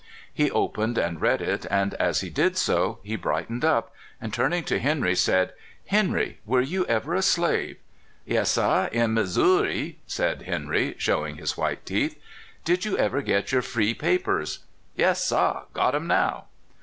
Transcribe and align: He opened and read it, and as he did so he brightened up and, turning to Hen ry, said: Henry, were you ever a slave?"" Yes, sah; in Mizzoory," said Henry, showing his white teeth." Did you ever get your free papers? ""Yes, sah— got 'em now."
He 0.33 0.49
opened 0.49 0.97
and 0.97 1.21
read 1.21 1.43
it, 1.43 1.67
and 1.69 1.93
as 1.93 2.21
he 2.21 2.31
did 2.31 2.57
so 2.57 2.97
he 3.03 3.15
brightened 3.15 3.63
up 3.63 3.93
and, 4.19 4.33
turning 4.33 4.63
to 4.63 4.79
Hen 4.79 5.03
ry, 5.03 5.13
said: 5.13 5.53
Henry, 5.85 6.39
were 6.43 6.59
you 6.59 6.87
ever 6.87 7.13
a 7.13 7.21
slave?"" 7.21 7.77
Yes, 8.25 8.49
sah; 8.53 8.87
in 8.91 9.13
Mizzoory," 9.13 9.97
said 10.07 10.41
Henry, 10.41 10.95
showing 10.97 11.35
his 11.37 11.55
white 11.55 11.85
teeth." 11.85 12.19
Did 12.65 12.83
you 12.83 12.97
ever 12.97 13.21
get 13.21 13.51
your 13.51 13.61
free 13.61 13.93
papers? 13.93 14.63
""Yes, 14.95 15.23
sah— 15.23 15.65
got 15.75 15.93
'em 15.93 16.07
now." 16.07 16.45